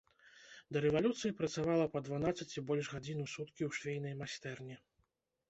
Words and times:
Да 0.77 0.81
рэвалюцыі 0.85 1.35
працавала 1.41 1.85
па 1.97 2.01
дванаццаць 2.07 2.49
і 2.57 2.65
больш 2.73 2.91
гадзін 2.95 3.23
у 3.27 3.27
суткі 3.35 3.61
ў 3.69 3.83
швейнай 3.83 4.19
майстэрні. 4.25 4.75